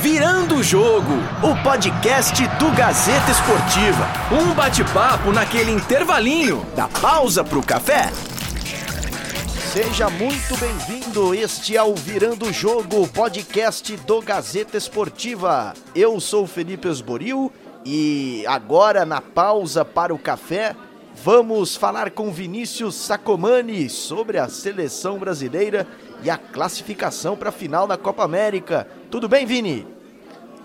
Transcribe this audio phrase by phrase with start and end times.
[0.00, 4.06] Virando o Jogo, o podcast do Gazeta Esportiva.
[4.32, 8.10] Um bate-papo naquele intervalinho da pausa pro café.
[9.72, 11.34] Seja muito bem-vindo.
[11.34, 15.74] Este é o Virando o Jogo, podcast do Gazeta Esportiva.
[15.94, 17.52] Eu sou Felipe Esboril
[17.84, 20.74] e agora na pausa para o café,
[21.26, 25.84] vamos falar com Vinícius Sacomani sobre a seleção brasileira
[26.22, 28.86] e a classificação para a final da Copa América.
[29.10, 29.84] Tudo bem, Vini?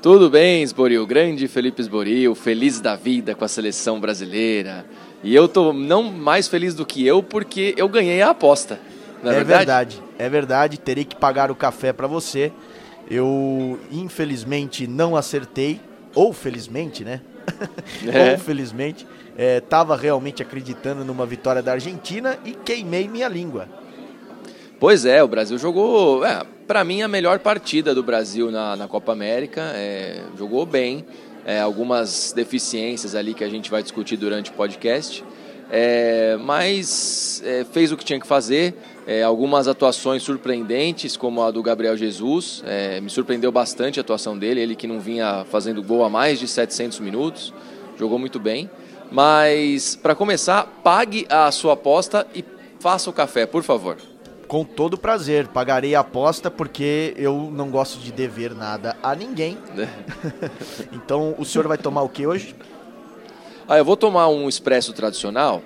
[0.03, 4.85] Tudo bem, Esboril, grande Felipe Esboril, feliz da vida com a seleção brasileira.
[5.23, 8.79] E eu tô não mais feliz do que eu porque eu ganhei a aposta.
[9.23, 9.65] Não é, é verdade?
[9.65, 10.79] verdade, é verdade.
[10.79, 12.53] Terei que pagar o café para você.
[13.09, 15.81] Eu infelizmente não acertei,
[16.13, 17.21] ou felizmente, né?
[18.11, 18.31] É.
[18.31, 19.05] ou felizmente,
[19.37, 23.67] estava realmente acreditando numa vitória da Argentina e queimei minha língua.
[24.81, 28.87] Pois é, o Brasil jogou, é, para mim, a melhor partida do Brasil na, na
[28.87, 29.61] Copa América.
[29.75, 31.05] É, jogou bem,
[31.45, 35.23] é, algumas deficiências ali que a gente vai discutir durante o podcast.
[35.69, 38.73] É, mas é, fez o que tinha que fazer.
[39.07, 42.63] É, algumas atuações surpreendentes, como a do Gabriel Jesus.
[42.65, 46.39] É, me surpreendeu bastante a atuação dele, ele que não vinha fazendo gol há mais
[46.39, 47.53] de 700 minutos.
[47.97, 48.69] Jogou muito bem.
[49.11, 52.45] Mas, para começar, pague a sua aposta e
[52.79, 53.97] faça o café, por favor.
[54.47, 59.57] Com todo prazer, pagarei a aposta porque eu não gosto de dever nada a ninguém.
[60.93, 62.55] então, o senhor vai tomar o que hoje?
[63.67, 65.61] Ah, eu vou tomar um expresso tradicional.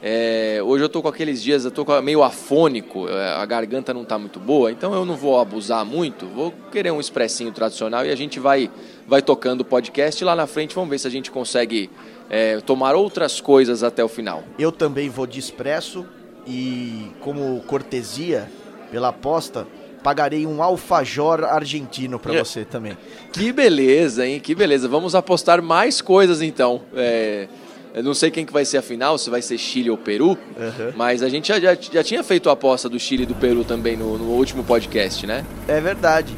[0.00, 4.02] É, hoje eu estou com aqueles dias, eu estou meio afônico, é, a garganta não
[4.02, 8.10] está muito boa, então eu não vou abusar muito, vou querer um expressinho tradicional e
[8.10, 8.70] a gente vai,
[9.06, 11.90] vai tocando o podcast e lá na frente vamos ver se a gente consegue
[12.30, 14.44] é, tomar outras coisas até o final.
[14.56, 16.06] Eu também vou de expresso
[16.46, 18.48] e, como cortesia
[18.92, 19.66] pela aposta,
[20.02, 22.96] pagarei um alfajor argentino para você também.
[23.32, 24.40] Que beleza, hein?
[24.40, 24.88] Que beleza.
[24.88, 26.82] Vamos apostar mais coisas então.
[26.94, 27.48] É,
[27.94, 30.30] eu não sei quem que vai ser a final, se vai ser Chile ou Peru,
[30.56, 30.92] Uhum.
[30.96, 33.64] mas a gente já, já, já tinha feito a aposta do Chile e do Peru
[33.64, 35.44] também no, no último podcast, né?
[35.66, 36.34] É verdade.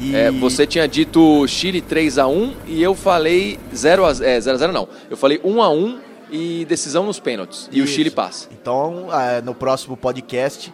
[0.00, 4.40] E É, você tinha dito Chile 3 a 1 e eu falei 0 a, é,
[4.40, 4.88] 0 a 0 não.
[5.10, 5.98] Eu falei 1 a 1
[6.30, 7.68] e decisão nos pênaltis.
[7.72, 7.94] E o Isso.
[7.94, 8.48] Chile passa.
[8.52, 10.72] Então, ah, no próximo podcast,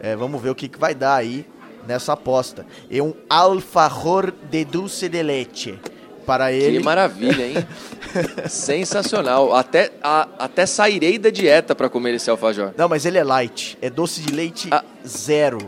[0.00, 1.46] eh, vamos ver o que, que vai dar aí
[1.86, 2.66] nessa aposta.
[2.90, 5.78] É um alfajor de dulce de leite
[6.26, 6.78] para ele.
[6.78, 7.54] Que maravilha, hein?
[8.48, 9.54] Sensacional.
[9.54, 12.72] Até, a- até sairei da dieta para comer esse alfajor.
[12.76, 13.78] Não, mas ele é light.
[13.80, 14.82] É doce de leite Ah.
[15.06, 15.58] zero.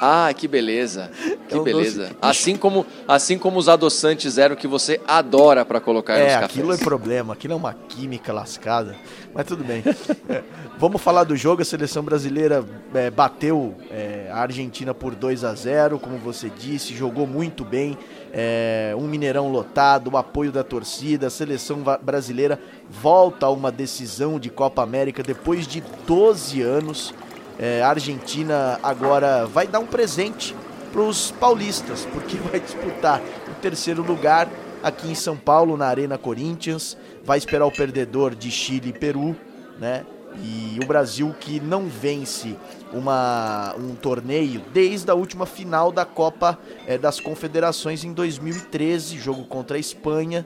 [0.00, 1.10] Ah, que beleza.
[1.48, 2.10] Que É um beleza.
[2.20, 6.50] Assim como, assim como os adoçantes zero que você adora para colocar nos É, cafés.
[6.50, 7.32] aquilo é problema.
[7.32, 8.94] Aquilo é uma química lascada.
[9.34, 9.82] Mas tudo bem.
[10.28, 10.42] É,
[10.78, 11.62] vamos falar do jogo.
[11.62, 12.64] A seleção brasileira
[12.94, 16.94] é, bateu é, a Argentina por 2 a 0 como você disse.
[16.94, 17.96] Jogou muito bem.
[18.32, 21.28] É, um Mineirão lotado, o apoio da torcida.
[21.28, 27.14] A seleção brasileira volta a uma decisão de Copa América depois de 12 anos.
[27.58, 30.54] É, a Argentina agora vai dar um presente
[30.92, 34.48] para os paulistas, porque vai disputar o terceiro lugar
[34.82, 36.96] aqui em São Paulo, na Arena Corinthians.
[37.24, 39.36] Vai esperar o perdedor de Chile e Peru,
[39.78, 40.04] né?
[40.42, 42.56] E o Brasil que não vence
[42.92, 49.44] uma, um torneio desde a última final da Copa eh, das Confederações em 2013, jogo
[49.44, 50.44] contra a Espanha.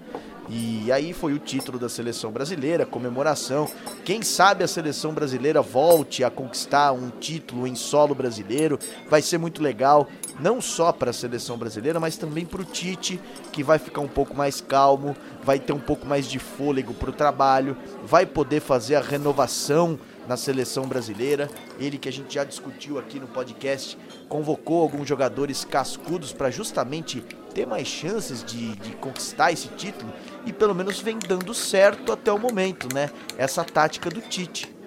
[0.52, 3.70] E aí foi o título da seleção brasileira, comemoração.
[4.04, 8.76] Quem sabe a seleção brasileira volte a conquistar um título em solo brasileiro.
[9.08, 10.08] Vai ser muito legal,
[10.40, 13.20] não só para a seleção brasileira, mas também para o Tite,
[13.52, 17.10] que vai ficar um pouco mais calmo, vai ter um pouco mais de fôlego para
[17.10, 21.48] o trabalho, vai poder fazer a renovação na seleção brasileira.
[21.78, 23.96] Ele que a gente já discutiu aqui no podcast,
[24.28, 27.24] convocou alguns jogadores cascudos para justamente
[27.54, 30.12] ter mais chances de, de conquistar esse título
[30.46, 33.10] e pelo menos vem dando certo até o momento, né?
[33.36, 34.80] Essa tática do Tite.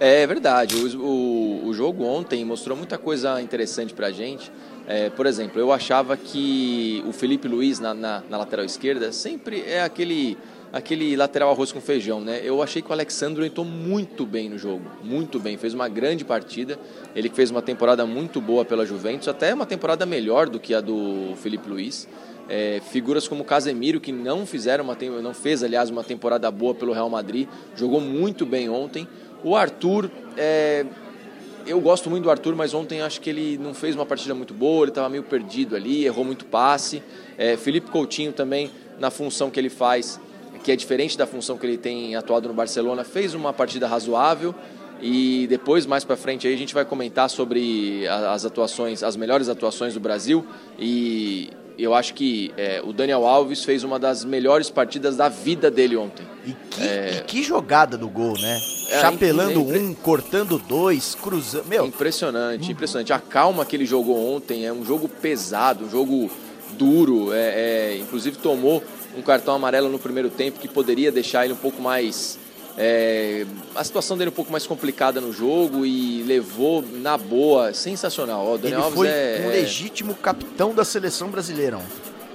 [0.00, 0.74] É verdade.
[0.96, 4.50] O, o, o jogo ontem mostrou muita coisa interessante pra gente.
[4.86, 9.62] É, por exemplo, eu achava que o Felipe Luiz na, na, na lateral esquerda sempre
[9.62, 10.36] é aquele,
[10.72, 12.40] aquele lateral arroz com feijão, né?
[12.42, 16.24] Eu achei que o Alexandre entrou muito bem no jogo, muito bem, fez uma grande
[16.24, 16.76] partida.
[17.14, 20.80] Ele fez uma temporada muito boa pela Juventus, até uma temporada melhor do que a
[20.80, 22.08] do Felipe Luiz.
[22.48, 26.92] É, figuras como Casemiro que não fizeram uma não fez aliás uma temporada boa pelo
[26.92, 29.06] Real Madrid, jogou muito bem ontem.
[29.44, 30.84] O Arthur é,
[31.66, 34.52] eu gosto muito do Arthur, mas ontem acho que ele não fez uma partida muito
[34.52, 37.02] boa, ele estava meio perdido ali, errou muito passe.
[37.38, 40.20] É, Felipe Coutinho também, na função que ele faz,
[40.64, 44.54] que é diferente da função que ele tem atuado no Barcelona, fez uma partida razoável.
[45.00, 49.48] E depois, mais para frente, aí, a gente vai comentar sobre as atuações, as melhores
[49.48, 50.46] atuações do Brasil.
[50.78, 51.50] E
[51.82, 55.96] eu acho que é, o Daniel Alves fez uma das melhores partidas da vida dele
[55.96, 56.26] ontem.
[56.46, 57.16] E que, é...
[57.18, 58.60] e que jogada do gol, né?
[58.90, 59.78] É, Chapelando impre...
[59.78, 61.66] um, cortando dois, cruzando.
[61.66, 61.86] Meu.
[61.86, 63.12] Impressionante, impressionante.
[63.12, 66.30] A calma que ele jogou ontem é um jogo pesado, um jogo
[66.72, 67.32] duro.
[67.32, 68.82] É, é, inclusive tomou
[69.16, 72.38] um cartão amarelo no primeiro tempo que poderia deixar ele um pouco mais
[72.76, 78.54] é, a situação dele um pouco mais complicada no jogo e levou na boa, sensacional.
[78.54, 81.78] O Daniel Ele foi é, um legítimo capitão da seleção brasileira.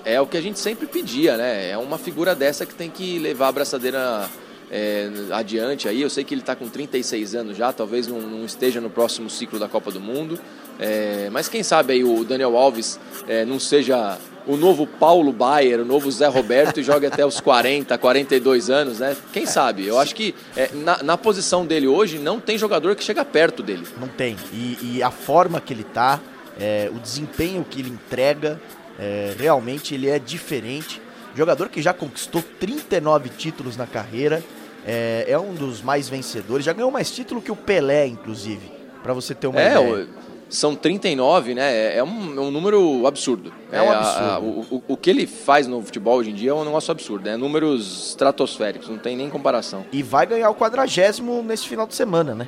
[0.06, 1.72] É o que a gente sempre pedia, né?
[1.72, 4.30] É uma figura dessa que tem que levar a braçadeira
[4.72, 6.02] é, adiante aí.
[6.02, 9.30] Eu sei que ele está com 36 anos já, talvez não, não, esteja no próximo
[9.30, 10.40] ciclo da Copa do Mundo.
[10.80, 15.82] É, mas quem sabe aí o Daniel Alves é, não seja o novo Paulo Baier,
[15.82, 19.16] o novo Zé Roberto e joga até os 40, 42 anos, né?
[19.34, 19.86] Quem sabe?
[19.86, 23.62] Eu acho que é, na, na, posição dele hoje não tem jogador que chega perto
[23.62, 23.86] dele.
[24.00, 24.38] Não tem.
[24.54, 26.20] E, e a forma que ele tá,
[26.60, 28.60] é, o desempenho que ele entrega,
[28.98, 31.02] é, realmente ele é diferente.
[31.36, 34.42] Jogador que já conquistou 39 títulos na carreira,
[34.86, 38.72] é, é um dos mais vencedores, já ganhou mais título que o Pelé, inclusive,
[39.04, 40.06] para você ter uma é, ideia.
[40.06, 41.74] O são 39, né?
[41.74, 43.52] É, é um, é um número absurdo.
[43.72, 44.30] É um absurdo.
[44.30, 46.92] A, a, o, o, que ele faz no futebol hoje em dia é um negócio
[46.92, 47.28] absurdo.
[47.28, 49.86] É números estratosféricos, não tem nem comparação.
[49.92, 52.48] E vai ganhar o quadragésimo nesse final de semana, né?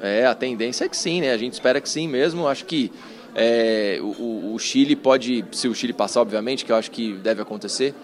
[0.00, 1.32] É, a tendência é que sim, né?
[1.32, 2.48] A gente espera que sim mesmo.
[2.48, 2.90] Acho que
[3.34, 7.42] é, o, o, Chile pode, se o Chile passar, obviamente, que eu acho que deve
[7.42, 7.94] acontecer,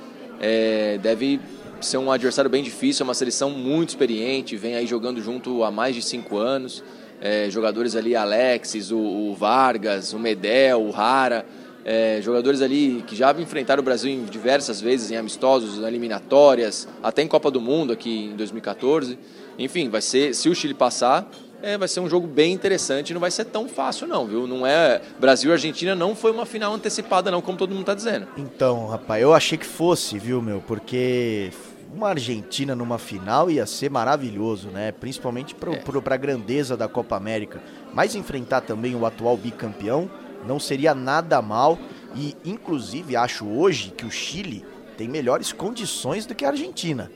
[0.40, 1.40] é, deve
[1.80, 5.70] ser um adversário bem difícil, é uma seleção muito experiente, vem aí jogando junto há
[5.70, 6.82] mais de cinco anos
[7.22, 11.46] é, jogadores ali, Alexis, o, o, Vargas, o Medel, o Rara,
[11.84, 16.88] é, jogadores ali que já enfrentaram o Brasil em diversas vezes em amistosos, em eliminatórias,
[17.00, 19.16] até em Copa do Mundo aqui em 2014.
[19.56, 21.30] Enfim, vai ser, se o Chile passar,
[21.62, 24.48] é, vai ser um jogo bem interessante, não vai ser tão fácil não, viu?
[24.48, 27.94] Não é Brasil e Argentina não foi uma final antecipada não, como todo mundo está
[27.94, 28.26] dizendo.
[28.36, 30.60] Então, rapaz, eu achei que fosse, viu, meu?
[30.66, 31.52] Porque
[31.94, 34.92] uma Argentina numa final ia ser maravilhoso, né?
[34.92, 36.14] Principalmente para é.
[36.14, 37.62] a grandeza da Copa América.
[37.92, 40.10] Mas enfrentar também o atual bicampeão
[40.46, 41.78] não seria nada mal.
[42.14, 44.64] E, inclusive, acho hoje que o Chile
[44.96, 47.10] tem melhores condições do que a Argentina.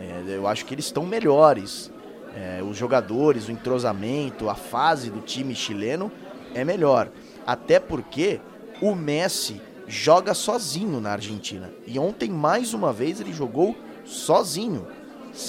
[0.00, 1.90] É, eu acho que eles estão melhores.
[2.34, 6.10] É, os jogadores, o entrosamento, a fase do time chileno
[6.54, 7.08] é melhor.
[7.46, 8.40] Até porque
[8.80, 11.70] o Messi joga sozinho na Argentina.
[11.86, 13.76] E ontem, mais uma vez, ele jogou
[14.12, 14.86] sozinho.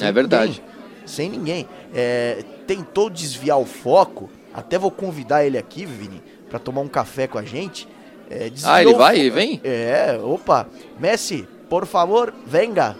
[0.01, 0.61] é verdade.
[0.61, 1.67] Ninguém, sem ninguém.
[1.93, 4.29] É, tentou desviar o foco.
[4.53, 7.87] Até vou convidar ele aqui, Vini, para tomar um café com a gente.
[8.29, 9.61] É, ah, ele vai e vem?
[9.63, 10.67] É, opa.
[10.99, 12.95] Messi, por favor, venga.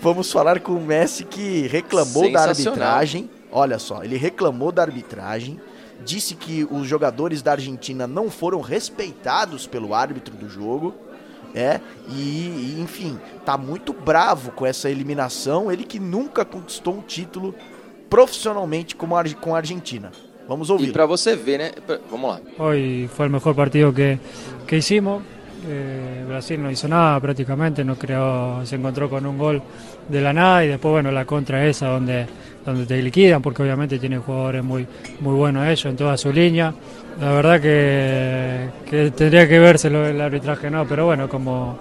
[0.00, 3.30] Vamos falar com o Messi que reclamou da arbitragem.
[3.50, 5.60] Olha só, ele reclamou da arbitragem,
[6.04, 10.94] disse que os jogadores da Argentina não foram respeitados pelo árbitro do jogo
[11.54, 15.70] é, e, enfim, tá muito bravo com essa eliminação.
[15.70, 17.54] Ele que nunca conquistou um título
[18.10, 20.10] profissionalmente como a, com a Argentina.
[20.48, 20.88] Vamos ouvir.
[20.88, 21.72] E para você ver, né?
[22.10, 22.40] Vamos lá.
[22.58, 24.18] Hoy foi o melhor partido que,
[24.66, 25.22] que hicimos.
[25.66, 29.62] Eh, Brasil no hizo nada prácticamente, no creó, se encontró con un gol
[30.08, 32.26] de la nada y después bueno la contra esa donde,
[32.66, 34.86] donde te liquidan porque obviamente tiene jugadores muy,
[35.20, 36.74] muy buenos ellos en toda su línea.
[37.20, 41.78] La verdad que, que tendría que verse el arbitraje, no, pero bueno, como,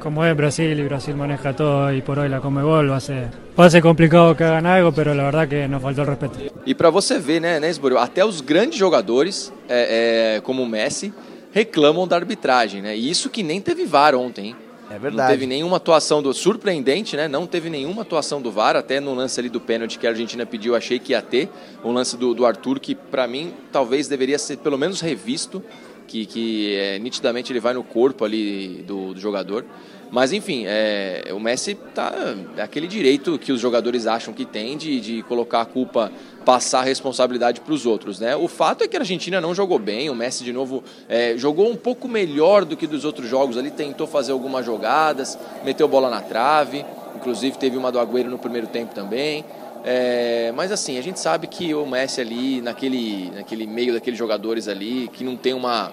[0.00, 3.28] como es Brasil y Brasil maneja todo y por hoy la Comebol va a ser,
[3.58, 6.38] va a ser complicado que hagan algo, pero la verdad que nos faltó el respeto.
[6.64, 11.12] E para você ver, né, né até os grandes jogadores, é, é, como Messi,
[11.52, 12.96] reclamam da arbitragem, né?
[12.96, 14.56] E isso que nem teve VAR ontem, hein?
[14.90, 15.16] É verdade.
[15.16, 17.28] Não teve nenhuma atuação do surpreendente, né?
[17.28, 20.46] Não teve nenhuma atuação do VAR, até no lance ali do pênalti que a Argentina
[20.46, 21.50] pediu, achei que ia ter.
[21.84, 25.62] O lance do, do Arthur, que para mim talvez deveria ser pelo menos revisto,
[26.08, 29.64] que, que é, nitidamente ele vai no corpo ali do, do jogador.
[30.10, 32.14] Mas enfim, é, o Messi tá
[32.56, 36.10] é aquele direito que os jogadores acham que tem de, de colocar a culpa,
[36.46, 38.34] passar a responsabilidade para os outros, né?
[38.34, 41.70] O fato é que a Argentina não jogou bem, o Messi de novo é, jogou
[41.70, 46.08] um pouco melhor do que dos outros jogos ali, tentou fazer algumas jogadas, meteu bola
[46.08, 49.44] na trave, inclusive teve uma do Agüero no primeiro tempo também.
[49.84, 54.68] É, mas assim, a gente sabe que o Messi ali, naquele, naquele meio daqueles jogadores
[54.68, 55.92] ali, que não tem uma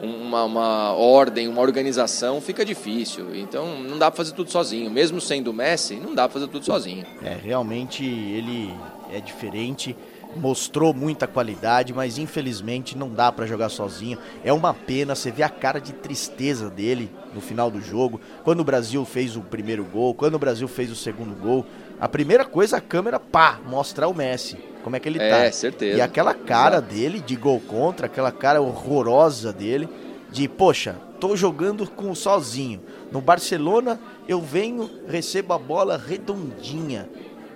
[0.00, 3.34] uma, uma, ordem, uma organização, fica difícil.
[3.34, 4.90] Então não dá para fazer tudo sozinho.
[4.90, 7.04] Mesmo sendo o Messi, não dá para fazer tudo sozinho.
[7.22, 8.74] É, realmente ele
[9.12, 9.96] é diferente,
[10.36, 14.18] mostrou muita qualidade, mas infelizmente não dá para jogar sozinho.
[14.44, 18.20] É uma pena, você vê a cara de tristeza dele no final do jogo.
[18.44, 21.66] Quando o Brasil fez o primeiro gol, quando o Brasil fez o segundo gol,
[22.00, 25.36] a primeira coisa a câmera, pá, mostrar o Messi como é que ele é, tá.
[25.38, 25.98] É, certeza.
[25.98, 26.94] E aquela cara Exato.
[26.94, 29.88] dele de gol contra, aquela cara horrorosa dele,
[30.30, 32.80] de, poxa, tô jogando com sozinho.
[33.10, 37.08] No Barcelona eu venho, recebo a bola redondinha,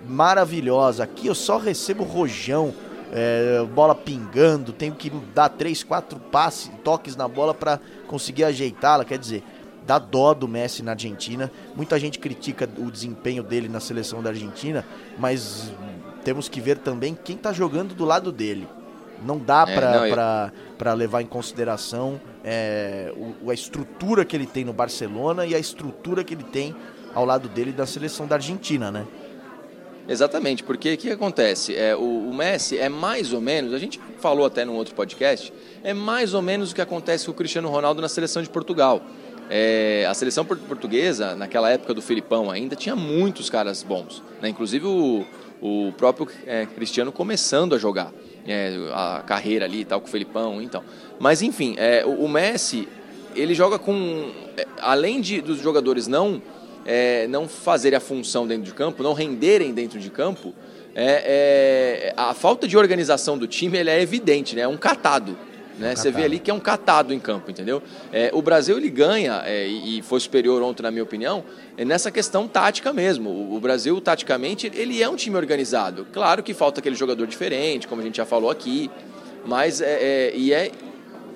[0.07, 1.03] maravilhosa.
[1.03, 2.73] Aqui eu só recebo rojão,
[3.11, 9.05] é, bola pingando, tenho que dar três, quatro passes, toques na bola para conseguir ajeitá-la.
[9.05, 9.43] Quer dizer,
[9.85, 11.51] dá dó do Messi na Argentina.
[11.75, 14.85] Muita gente critica o desempenho dele na seleção da Argentina,
[15.17, 15.71] mas
[16.23, 18.67] temos que ver também quem está jogando do lado dele.
[19.23, 20.09] Não dá é,
[20.77, 25.59] para levar em consideração é, o, a estrutura que ele tem no Barcelona e a
[25.59, 26.75] estrutura que ele tem
[27.13, 29.05] ao lado dele da seleção da Argentina, né?
[30.11, 31.75] Exatamente, porque o que acontece?
[31.75, 35.53] É, o, o, Messi é mais ou menos, a gente falou até num outro podcast,
[35.83, 39.01] é mais ou menos o que acontece com o Cristiano Ronaldo na seleção de Portugal.
[39.49, 44.21] É, a seleção portuguesa, naquela época do Filipão ainda, tinha muitos caras bons.
[44.41, 44.49] Né?
[44.49, 45.25] Inclusive o,
[45.61, 48.11] o próprio é, Cristiano começando a jogar
[48.47, 50.83] é, a carreira ali tal com o Felipão então
[51.19, 52.87] mas enfim é, o, o, Messi
[53.35, 56.41] ele joga com é, além de dos jogadores não
[56.85, 60.53] é, não fazerem a função dentro de campo não renderem dentro de campo
[60.93, 65.37] é, é, a falta de organização do time ele é evidente né é um catado
[65.81, 65.95] né?
[65.95, 67.81] Você vê ali que é um catado em campo, entendeu?
[68.13, 71.43] É, o Brasil ele ganha, é, e foi superior ontem, na minha opinião,
[71.75, 73.31] é nessa questão tática mesmo.
[73.31, 76.05] O, o, Brasil, taticamente, ele é um time organizado.
[76.13, 78.91] Claro que falta aquele jogador diferente, como a gente já falou aqui,
[79.43, 80.71] mas é, é e é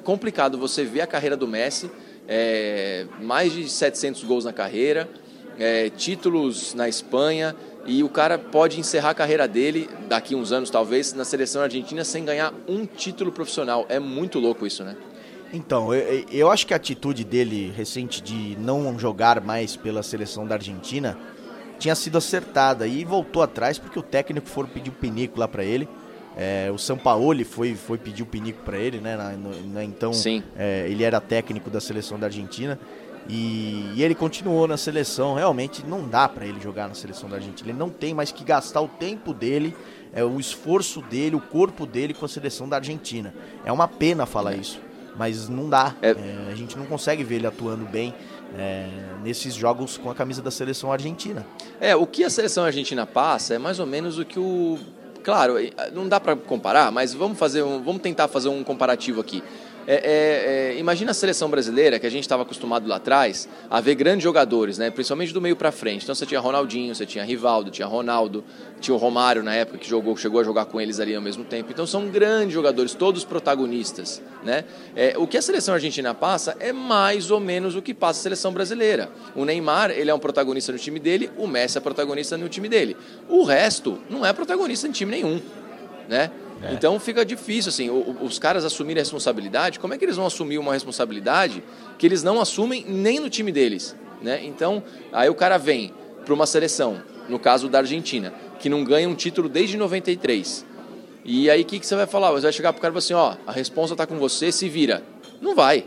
[0.04, 1.90] complicado você ver a carreira do Messi,
[2.28, 5.10] é, mais de 700 gols na carreira,
[5.60, 10.70] é, títulos na Espanha e o cara pode encerrar a carreira dele daqui uns anos
[10.70, 13.86] talvez na seleção argentina sem ganhar um título profissional.
[13.90, 14.96] É muito louco isso, né?
[15.54, 20.46] Então, eu, eu acho que a atitude dele recente de não jogar mais pela seleção
[20.46, 21.18] da Argentina
[21.78, 25.64] tinha sido acertada e voltou atrás porque o técnico foi pedir o pinico lá para
[25.64, 25.88] ele.
[26.38, 29.16] É, o Sampaoli foi, foi pedir o pinico para ele, né?
[29.16, 29.32] Na,
[29.74, 30.12] na, então,
[30.58, 32.78] é, ele era técnico da seleção da Argentina.
[33.28, 35.34] E, e, ele continuou na seleção.
[35.34, 37.70] Realmente não dá para ele jogar na seleção da Argentina.
[37.70, 39.76] Ele não tem mais que gastar o tempo dele,
[40.14, 43.34] é, o esforço dele, o corpo dele com a seleção da Argentina.
[43.64, 44.58] É uma pena falar é.
[44.58, 44.80] isso,
[45.18, 45.96] mas não dá.
[46.02, 46.12] É.
[46.12, 46.52] é.
[46.52, 48.14] a gente não consegue ver ele atuando bem.
[48.58, 48.88] É,
[49.22, 51.46] nesses jogos com a camisa da seleção argentina.
[51.82, 54.80] É, o que a seleção argentina passa é mais ou menos o que o
[55.26, 55.56] claro,
[55.92, 59.44] não dá para comparar, mas vamos fazer um, vamos tentar fazer um comparativo aqui.
[59.88, 63.80] É, é, é, imagina a seleção brasileira, que a gente estava acostumado lá atrás, a
[63.80, 64.90] ver grandes jogadores, né?
[64.90, 66.04] principalmente do meio para frente.
[66.04, 68.44] Então você tinha Ronaldinho, você tinha Rivaldo, tinha Ronaldo,
[68.80, 71.44] tinha o Romário na época que jogou, chegou a jogar com eles ali ao mesmo
[71.44, 71.72] tempo.
[71.72, 74.22] Então são grandes jogadores, todos protagonistas.
[74.44, 74.66] Né?
[74.96, 78.24] É, o que a seleção argentina passa é mais ou menos o que passa a
[78.24, 79.10] seleção brasileira.
[79.36, 82.68] O Neymar ele é um protagonista no time dele, o Messi é protagonista no time
[82.68, 82.98] dele.
[83.30, 85.40] O resto não é protagonista em time nenhum.
[86.08, 86.30] Né?
[86.62, 86.74] É.
[86.74, 87.90] Então fica difícil, assim,
[88.22, 91.64] os caras assumirem a responsabilidade, como é que eles vão assumir uma responsabilidade
[91.98, 93.96] que eles não assumem nem no time deles?
[94.22, 94.44] Né?
[94.44, 94.82] Então,
[95.12, 95.94] aí o cara vem
[96.24, 100.66] para uma seleção, no caso da Argentina, que não ganha um título desde 93.
[101.24, 102.32] E aí o que, que você vai falar?
[102.32, 104.70] Você vai chegar pro cara e falar assim, ó, a responsa está com você, se
[104.70, 105.04] vira.
[105.42, 105.86] Não vai.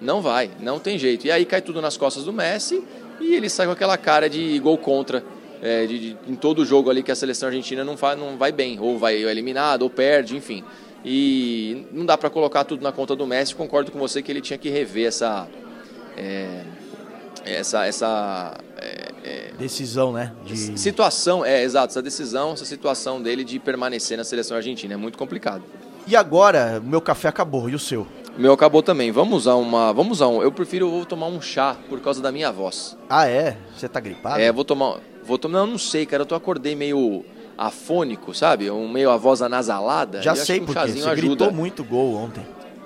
[0.00, 1.26] Não vai, não tem jeito.
[1.26, 2.82] E aí cai tudo nas costas do Messi
[3.20, 5.24] e ele sai com aquela cara de gol contra
[5.62, 8.50] é, de, de, em todo jogo ali que a seleção argentina não, vai, não vai
[8.50, 10.64] bem, ou vai eliminado, ou perde, enfim.
[11.04, 13.54] E não dá para colocar tudo na conta do Messi.
[13.54, 15.48] Concordo com você que ele tinha que rever essa.
[16.16, 16.64] É,
[17.44, 20.32] essa, essa é, é decisão, né?
[20.44, 20.78] De...
[20.78, 25.18] Situação, é, exato, essa decisão, essa situação dele de permanecer na seleção argentina é muito
[25.18, 25.64] complicado.
[26.06, 28.06] E agora, o meu café acabou, e o seu?
[28.36, 29.10] Meu acabou também.
[29.10, 29.92] Vamos usar uma.
[29.92, 30.42] Vamos usar um.
[30.42, 32.96] Eu prefiro eu vou tomar um chá por causa da minha voz.
[33.08, 33.56] Ah, é?
[33.76, 34.40] Você tá gripado?
[34.40, 34.98] É, vou tomar.
[35.24, 36.22] Vou tomar, não, não sei, cara.
[36.22, 37.24] Eu tô acordei meio
[37.56, 38.70] afônico, sabe?
[38.70, 40.22] Um meio a voz anasalada.
[40.22, 41.14] Já sei porque você ajuda.
[41.14, 42.44] gritou muito gol ontem.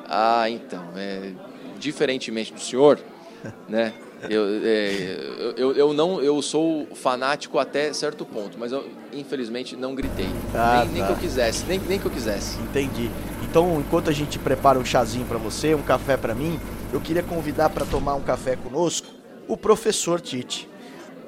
[0.09, 0.85] Ah, então.
[0.97, 1.33] É,
[1.79, 2.99] diferentemente do senhor,
[3.69, 3.93] né?
[4.31, 9.95] Eu, é, eu, eu, não eu sou fanático até certo ponto, mas eu infelizmente não
[9.95, 10.29] gritei.
[10.55, 10.93] Ah, nem, tá.
[10.93, 12.59] nem, que eu quisesse, nem, nem que eu quisesse.
[12.61, 13.11] Entendi.
[13.49, 16.59] Então, enquanto a gente prepara um chazinho para você, um café para mim,
[16.93, 19.07] eu queria convidar para tomar um café conosco
[19.47, 20.69] o professor Tite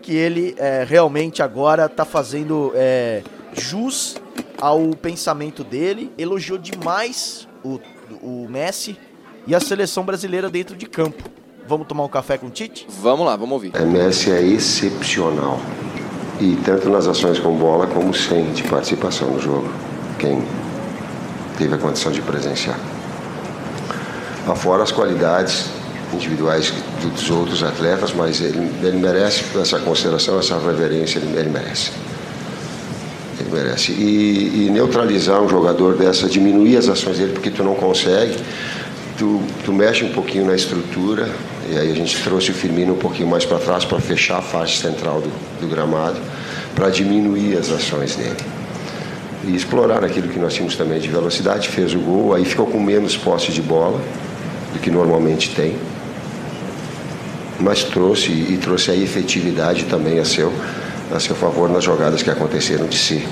[0.08, 3.22] que ele é, realmente agora está fazendo é,
[3.52, 4.16] jus
[4.58, 7.78] ao pensamento dele, elogiou demais o,
[8.22, 8.96] o Messi
[9.46, 11.24] e a seleção brasileira dentro de campo.
[11.66, 12.86] Vamos tomar um café com o Tite?
[13.02, 13.72] Vamos lá, vamos ouvir.
[13.76, 15.60] O Messi é excepcional.
[16.40, 19.70] E tanto nas ações com bola como sem de participação no jogo.
[20.18, 20.42] Quem
[21.58, 22.80] teve a condição de presenciar.
[24.46, 25.68] Afora as qualidades
[26.14, 26.72] individuais
[27.02, 31.90] dos outros atletas, mas ele, ele merece essa consideração, essa reverência, ele, ele merece.
[33.36, 33.92] que merece.
[33.92, 38.36] E, e, neutralizar um jogador dessa, diminuir as ações dele, porque tu não consegue,
[39.16, 41.28] tu, tu mexe um pouquinho na estrutura,
[41.70, 44.42] e aí a gente trouxe o Firmino um pouquinho mais para trás para fechar a
[44.42, 46.18] faixa central do, do gramado,
[46.74, 48.36] para diminuir as ações dele.
[49.44, 52.80] E explorar aquilo que nós tínhamos também de velocidade, fez o gol, aí ficou com
[52.80, 54.00] menos posse de bola
[54.72, 55.76] do que normalmente tem
[57.60, 60.52] mas trouxe e trouxe a efetividade também a seu,
[61.14, 63.26] a seu favor nas jogadas que aconteceram de ser,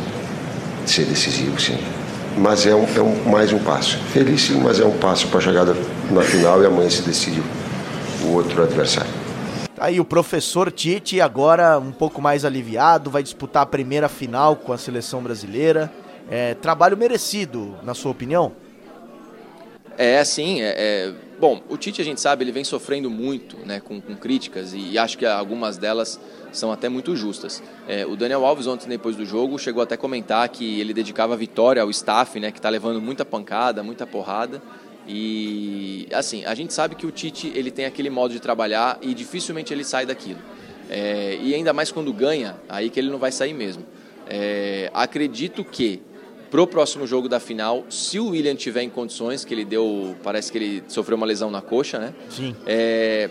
[0.85, 1.78] de ser decisivo, sim.
[2.37, 3.99] Mas é, um, é um, mais um passo.
[4.12, 5.76] Feliz sim, mas é um passo para a chegada
[6.11, 7.42] na final e amanhã se decide
[8.25, 9.11] o outro adversário.
[9.78, 14.73] Aí o professor Tite agora um pouco mais aliviado, vai disputar a primeira final com
[14.73, 15.92] a seleção brasileira.
[16.30, 18.52] É, trabalho merecido, na sua opinião?
[19.97, 20.61] É, sim.
[20.61, 24.16] É, é, Bom, o Tite a gente sabe, ele vem sofrendo muito né, com, com
[24.16, 26.19] críticas e, e, acho que algumas delas
[26.50, 27.62] são até muito justas.
[27.87, 31.35] É, o Daniel Alves ontem, depois do jogo, chegou até a comentar que ele dedicava
[31.35, 34.62] a vitória ao staff, né, que está levando muita pancada, muita porrada.
[35.07, 39.12] E assim, a gente sabe que o Tite ele tem aquele modo de trabalhar e
[39.12, 40.40] dificilmente ele sai daquilo.
[40.88, 43.85] É, e ainda mais quando ganha, aí que ele não vai sair mesmo.
[44.26, 46.02] É, acredito que
[46.50, 50.50] pro próximo jogo da final, se o William tiver em condições, que ele deu, parece
[50.50, 52.15] que ele sofreu uma lesão na coxa, né?
[52.31, 52.55] Sim.
[52.67, 53.31] É,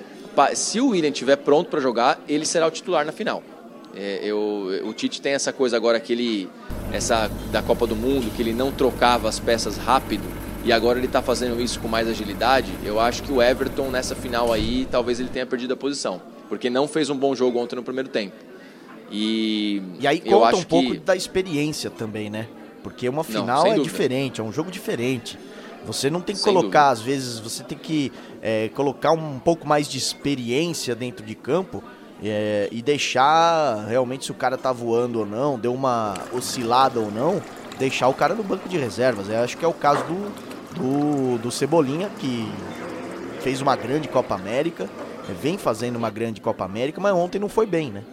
[0.54, 3.42] se o William tiver pronto para jogar, ele será o titular na final.
[3.96, 6.50] É, eu, o Tite tem essa coisa agora que ele,
[6.92, 10.26] essa da Copa do Mundo, que ele não trocava as peças rápido
[10.66, 12.72] e agora ele está fazendo isso com mais agilidade.
[12.84, 16.70] Eu acho que o Everton nessa final aí, talvez ele tenha perdido a posição, porque
[16.70, 18.36] não fez um bom jogo ontem no primeiro tempo.
[19.10, 20.98] E, e aí conta um pouco que...
[20.98, 22.48] da experiência também, né?
[22.86, 25.40] Porque uma final não, é diferente, é um jogo diferente.
[25.88, 26.92] Você não tem que sem colocar, dúvida.
[26.92, 28.12] às vezes, você tem que
[28.44, 31.84] é, colocar um pouco mais de experiência dentro de campo
[32.24, 37.10] é, e deixar realmente se o cara tá voando ou não, deu uma oscilada ou
[37.10, 37.42] não,
[37.80, 39.30] deixar o cara no banco de reservas.
[39.30, 40.32] Eu acho que é o caso do,
[40.76, 42.48] do, do Cebolinha, que
[43.42, 44.88] fez uma grande Copa América,
[45.28, 48.04] é, vem fazendo uma grande Copa América, mas ontem não foi bem, né?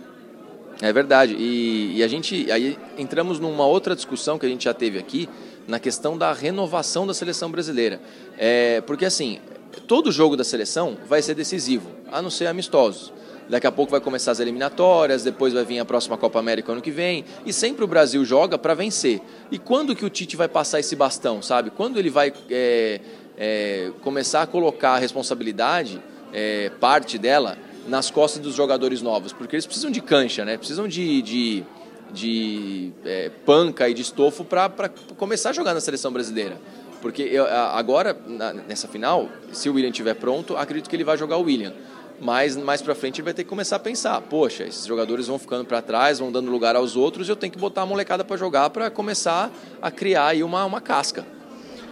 [0.82, 1.36] É verdade.
[1.38, 5.28] E, e, a gente aí entramos numa outra discussão que a gente já teve aqui
[5.68, 8.00] na questão da renovação da seleção brasileira.
[8.36, 9.38] É, porque assim,
[9.86, 13.12] todo jogo da seleção vai ser decisivo, a não ser amistosos.
[13.48, 16.82] Daqui a pouco vai começar as eliminatórias, depois vai vir a próxima Copa América ano
[16.82, 19.20] que vem, e sempre o Brasil joga para vencer.
[19.52, 21.70] E quando que o Tite vai passar esse bastão, sabe?
[21.70, 23.00] Quando ele vai é,
[23.38, 29.56] é, começar a colocar a responsabilidade, é, parte dela, nas costas dos jogadores novos, porque
[29.56, 30.56] eles precisam de cancha, né?
[30.56, 31.64] Precisam de, de,
[32.12, 34.70] de é, panca e de estofo para
[35.16, 36.58] começar a jogar na seleção brasileira.
[37.00, 41.18] Porque eu, agora, na, nessa final, se o William estiver pronto, acredito que ele vai
[41.18, 41.72] jogar o William.
[42.20, 45.36] Mas mais para frente ele vai ter que começar a pensar: poxa, esses jogadores vão
[45.36, 48.36] ficando para trás, vão dando lugar aos outros, eu tenho que botar a molecada para
[48.36, 51.26] jogar para começar a criar aí uma, uma casca.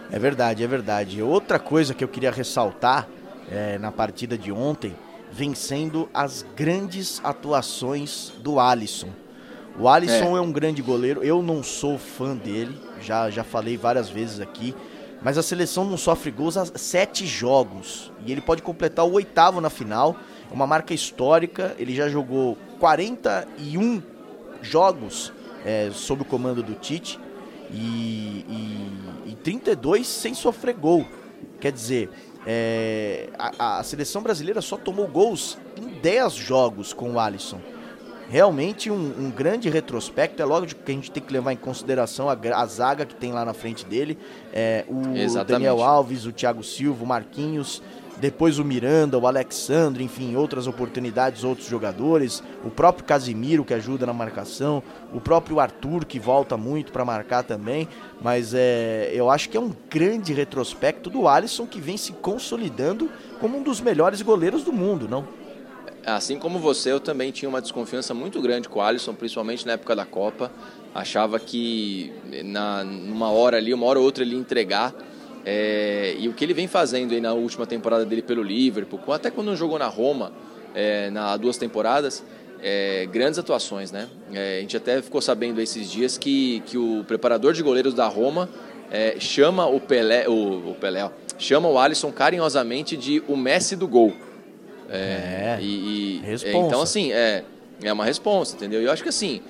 [0.09, 1.21] É verdade, é verdade.
[1.21, 3.09] Outra coisa que eu queria ressaltar
[3.51, 4.95] é, na partida de ontem
[5.31, 9.09] vencendo as grandes atuações do Alisson.
[9.79, 10.39] O Alisson é.
[10.39, 10.41] é.
[10.41, 14.75] um grande goleiro, eu não sou fã dele, já, já falei várias vezes aqui,
[15.21, 19.61] mas a seleção não sofre gols há sete jogos e ele pode completar o oitavo
[19.61, 20.17] na final,
[20.49, 24.03] é uma marca histórica, ele já jogou 41
[24.61, 25.31] jogos
[25.65, 27.19] é, sob o comando do Tite
[27.71, 28.45] e,
[29.25, 31.05] e, e 32 sem sofrer gol.
[31.59, 32.09] Quer dizer,
[32.45, 37.59] é, a, a, seleção brasileira só tomou gols em 10 jogos com o Alisson.
[38.29, 40.41] Realmente um, um, grande retrospecto.
[40.41, 43.33] É lógico que a gente tem que levar em consideração a, a zaga que tem
[43.33, 44.17] lá na frente dele.
[44.53, 45.47] É, o Exatamente.
[45.47, 47.83] Daniel Alves, o Thiago Silva, o Marquinhos
[48.21, 54.05] depois o Miranda, o Alexandre, enfim, outras oportunidades, outros jogadores, o próprio Casimiro que ajuda
[54.05, 57.87] na marcação, o próprio Arthur que volta muito para marcar também,
[58.21, 63.09] mas é, eu acho que é um grande retrospecto do Alisson que vem se consolidando
[63.39, 65.27] como um dos melhores goleiros do mundo, não?
[66.05, 69.73] Assim como você, eu também tinha uma desconfiança muito grande com o Alisson, principalmente na
[69.73, 70.51] época da Copa.
[70.93, 72.11] Achava que
[72.45, 74.93] na, numa hora ali, uma hora ou outra ele ia entregar
[75.45, 79.31] é, e o que ele vem fazendo aí na última temporada dele pelo Liverpool, até
[79.31, 80.31] quando jogou na Roma,
[80.75, 82.23] é, na duas temporadas,
[82.61, 84.07] é, grandes atuações, né?
[84.31, 88.07] É, a gente até ficou sabendo esses dias que, que o preparador de goleiros da
[88.07, 88.49] Roma
[88.91, 93.75] é, chama o Pelé, o, o Pelé, ó, chama o Alisson carinhosamente de o Messi
[93.75, 94.13] do gol.
[94.89, 96.23] É, e, e
[96.53, 97.45] então assim é
[97.81, 98.81] é uma resposta, entendeu?
[98.81, 99.41] Eu acho que assim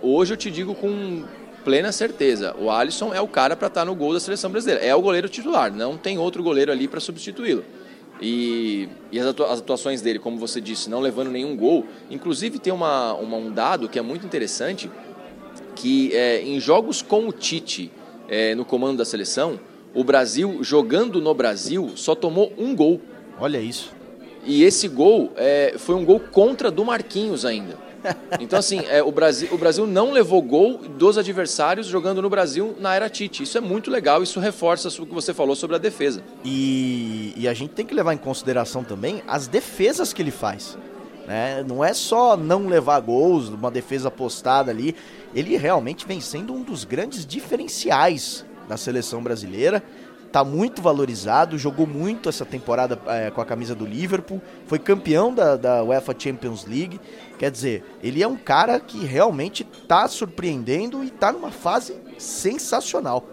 [0.00, 1.24] hoje eu te digo com
[1.64, 2.54] plena certeza.
[2.58, 4.84] O Alisson é o cara para estar tá no gol da seleção brasileira.
[4.84, 7.64] É o goleiro titular, não tem outro goleiro ali para substituí-lo.
[8.20, 11.86] E, e as, atuações dele, como você disse, não levando nenhum gol.
[12.10, 14.90] Inclusive tem uma, uma, um dado que é muito interessante,
[15.74, 17.90] que é, em jogos com o Tite
[18.28, 19.58] é, no comando da seleção,
[19.94, 23.00] o Brasil, jogando no Brasil, só tomou um gol.
[23.38, 23.92] Olha isso.
[24.44, 27.87] E esse gol é, foi um gol contra do Marquinhos ainda.
[28.40, 32.76] Então, assim, é, o, Brasil, o Brasil não levou gol dos adversários jogando no Brasil
[32.78, 33.42] na era Tite.
[33.42, 36.22] Isso é muito legal, isso reforça o que você falou sobre a defesa.
[36.44, 40.78] E, e a gente tem que levar em consideração também as defesas que ele faz.
[41.26, 41.64] Né?
[41.66, 44.96] Não é só não levar gols, uma defesa postada ali.
[45.34, 49.82] Ele realmente vem sendo um dos grandes diferenciais da seleção brasileira
[50.30, 55.32] tá muito valorizado, jogou muito essa temporada é, com a camisa do Liverpool, foi campeão
[55.32, 57.00] da, da UEFA Champions League.
[57.38, 63.26] Quer dizer, ele é um cara que realmente tá surpreendendo e tá numa fase sensacional.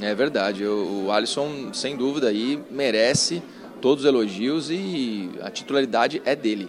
[0.00, 3.42] É verdade, o, o Alisson, sem dúvida, aí merece
[3.80, 6.68] todos os elogios e a titularidade é dele.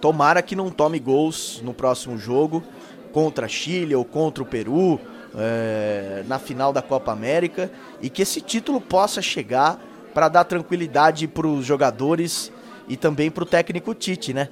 [0.00, 2.62] Tomara que não tome gols no próximo jogo
[3.12, 5.00] contra Chile ou contra o Peru
[5.36, 9.80] é, na final da Copa América e que esse título possa chegar
[10.14, 12.52] para dar tranquilidade para os jogadores
[12.88, 14.48] e também para o técnico Tite, né?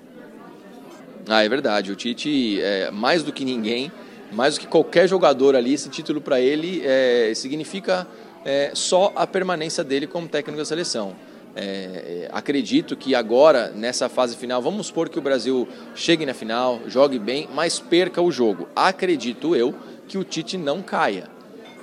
[1.28, 1.90] Ah, é verdade.
[1.90, 3.90] O Tite, é, mais do que ninguém,
[4.30, 8.06] mais do que qualquer jogador ali, esse título para ele é, significa
[8.44, 11.16] é, só a permanência dele como técnico da seleção.
[11.58, 16.34] É, é, acredito que agora, nessa fase final, vamos supor que o Brasil chegue na
[16.34, 18.68] final, jogue bem, mas perca o jogo.
[18.76, 19.74] Acredito eu
[20.06, 21.34] que o Tite não caia.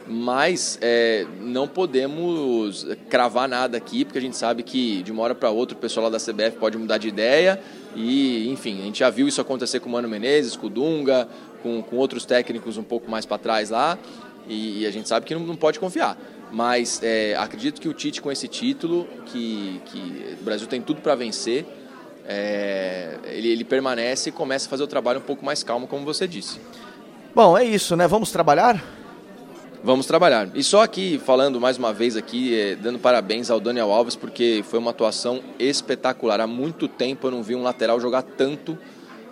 [0.05, 5.33] Mas é, não podemos cravar nada aqui, porque a gente sabe que de uma hora
[5.33, 7.59] para outra o pessoal lá da CBF pode mudar de ideia.
[7.95, 11.27] E, enfim, a gente já viu isso acontecer com o Mano Menezes, com o Dunga,
[11.63, 13.97] com, com outros técnicos um pouco mais para trás lá.
[14.47, 16.17] E, e, a gente sabe que não, não pode confiar.
[16.53, 21.01] Mas é, acredito que o Tite, com esse título, que, que o Brasil tem tudo
[21.01, 21.65] para vencer,
[22.27, 26.05] é, ele, ele permanece e começa a fazer o trabalho um pouco mais calmo, como
[26.05, 26.59] você disse.
[27.33, 28.07] Bom, é isso, né?
[28.07, 28.85] Vamos trabalhar?
[29.83, 30.47] Vamos trabalhar.
[30.53, 34.63] E só aqui, falando mais uma vez aqui, é, dando parabéns ao Daniel Alves, porque
[34.69, 36.39] foi uma atuação espetacular.
[36.39, 38.77] Há muito tempo eu não vi um lateral jogar tanto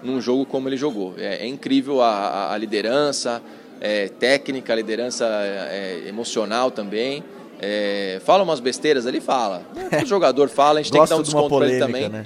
[0.01, 1.13] num jogo como ele jogou.
[1.19, 3.43] É, é incrível a, a, a liderança
[3.81, 7.23] é, técnica, liderança é, emocional também.
[7.59, 9.63] É, fala umas besteiras ali, fala.
[10.01, 12.07] O jogador fala, a gente tem que dar um desconto para ele também.
[12.07, 12.25] Né?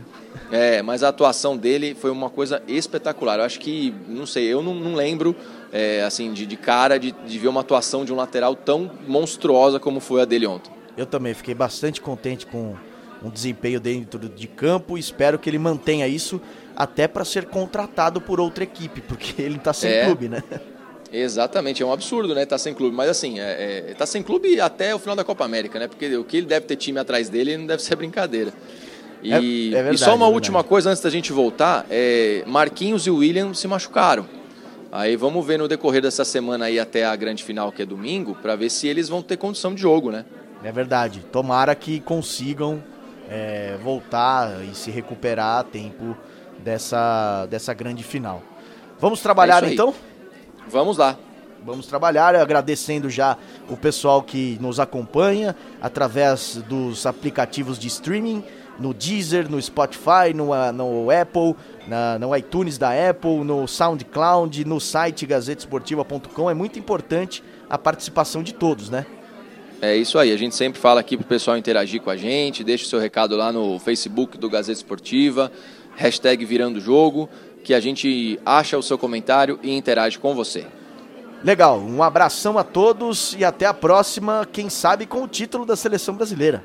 [0.51, 3.39] É, mas a atuação dele foi uma coisa espetacular.
[3.39, 5.35] Eu acho que, não sei, eu não, não lembro
[5.73, 9.79] é, assim de, de cara de, de, ver uma atuação de um lateral tão monstruosa
[9.79, 10.71] como foi a dele ontem.
[10.95, 12.75] Eu também fiquei bastante contente com
[13.21, 14.97] um desempenho dentro de campo.
[14.97, 16.39] Espero que ele mantenha isso
[16.75, 20.05] até para ser contratado por outra equipe, porque ele está sem é.
[20.05, 20.43] clube, né?
[21.17, 22.45] Exatamente, é um absurdo, né?
[22.45, 22.95] Tá sem clube.
[22.95, 25.87] Mas assim, é, é, tá sem clube até o final da Copa América, né?
[25.87, 28.53] Porque o que ele deve ter time atrás dele não deve ser brincadeira.
[29.23, 32.43] E, é, é verdade, e só uma é última coisa antes da gente voltar: é,
[32.45, 34.27] Marquinhos e William se machucaram.
[34.91, 38.35] Aí vamos ver no decorrer dessa semana aí até a grande final, que é domingo,
[38.35, 40.25] para ver se eles vão ter condição de jogo, né?
[40.63, 41.21] É verdade.
[41.31, 42.83] Tomara que consigam
[43.29, 46.15] é, voltar e se recuperar a tempo
[46.63, 48.41] dessa, dessa grande final.
[48.99, 49.93] Vamos trabalhar então?
[50.67, 51.17] Vamos lá.
[51.63, 53.37] Vamos trabalhar agradecendo já
[53.69, 58.43] o pessoal que nos acompanha através dos aplicativos de streaming,
[58.79, 61.55] no Deezer, no Spotify, no, ah, no Apple,
[61.87, 66.49] na, no iTunes da Apple, no SoundCloud, no site gazetesportiva.com.
[66.49, 69.05] É muito importante a participação de todos, né?
[69.81, 72.85] É isso aí, a gente sempre fala aqui pro pessoal interagir com a gente, deixa
[72.85, 75.51] o seu recado lá no Facebook do Gazeta Esportiva,
[75.95, 77.29] hashtag Virando Jogo
[77.65, 80.67] que a gente acha o seu comentário e interage com você.
[81.43, 85.75] Legal, um abração a todos e até a próxima, quem sabe com o título da
[85.75, 86.63] seleção brasileira.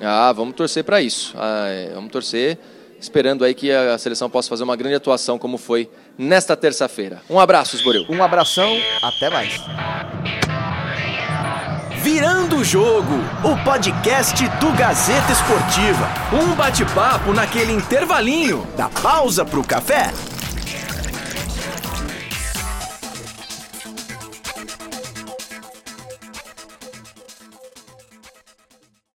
[0.00, 1.34] Ah, vamos torcer para isso.
[1.38, 2.58] Ah, é, vamos torcer,
[3.00, 7.22] esperando aí que a seleção possa fazer uma grande atuação como foi nesta terça-feira.
[7.30, 8.04] Um abraço, Esboril.
[8.10, 8.70] Um abração,
[9.02, 9.58] até mais.
[12.06, 16.08] Virando o Jogo, o podcast do Gazeta Esportiva.
[16.32, 20.12] Um bate-papo naquele intervalinho da pausa pro café.